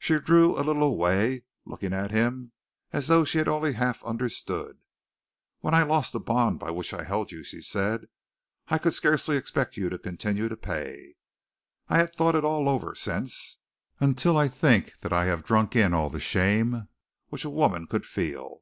[0.00, 2.50] She drew a little away, looking at him
[2.92, 4.78] as though she had only half understood.
[5.60, 8.08] "When I lost the bond by which I held you," she said,
[8.66, 11.14] "I could scarcely expect you to continue to pay.
[11.88, 13.58] I have thought it all over since,
[14.00, 16.88] until I think that I have drunk in all the shame
[17.28, 18.60] which a woman could feel.